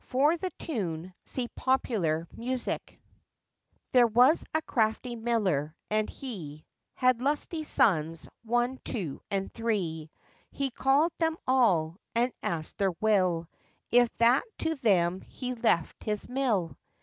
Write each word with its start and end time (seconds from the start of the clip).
For 0.05 0.35
the 0.35 0.49
tune, 0.57 1.13
see 1.25 1.47
Popular 1.49 2.27
Music.] 2.35 2.99
THERE 3.91 4.07
was 4.07 4.43
a 4.51 4.63
crafty 4.63 5.15
miller, 5.15 5.75
and 5.91 6.09
he 6.09 6.65
Had 6.95 7.21
lusty 7.21 7.63
sons, 7.63 8.27
one, 8.41 8.79
two, 8.83 9.21
and 9.29 9.53
three: 9.53 10.09
He 10.49 10.71
called 10.71 11.11
them 11.19 11.37
all, 11.45 11.97
and 12.15 12.33
asked 12.41 12.79
their 12.79 12.93
will, 12.99 13.47
If 13.91 14.11
that 14.17 14.43
to 14.61 14.73
them 14.73 15.21
he 15.21 15.53
left 15.53 16.03
his 16.03 16.27
mill. 16.27 16.75